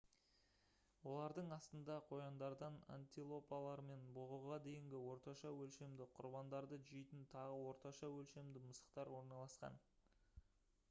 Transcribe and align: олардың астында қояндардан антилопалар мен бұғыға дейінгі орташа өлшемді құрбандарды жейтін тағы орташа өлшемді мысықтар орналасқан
олардың 1.09 1.51
астында 1.55 1.97
қояндардан 2.05 2.77
антилопалар 2.95 3.83
мен 3.89 4.07
бұғыға 4.15 4.57
дейінгі 4.69 5.01
орташа 5.11 5.51
өлшемді 5.65 6.07
құрбандарды 6.19 6.79
жейтін 6.87 7.27
тағы 7.35 7.59
орташа 7.73 8.09
өлшемді 8.15 8.63
мысықтар 8.71 9.13
орналасқан 9.19 9.77